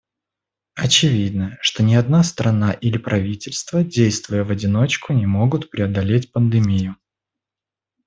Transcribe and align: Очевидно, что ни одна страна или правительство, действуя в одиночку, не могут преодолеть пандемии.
Очевидно, 0.73 1.59
что 1.61 1.83
ни 1.83 1.93
одна 1.93 2.23
страна 2.23 2.73
или 2.73 2.97
правительство, 2.97 3.83
действуя 3.83 4.43
в 4.43 4.49
одиночку, 4.49 5.13
не 5.13 5.27
могут 5.27 5.69
преодолеть 5.69 6.31
пандемии. 6.31 6.95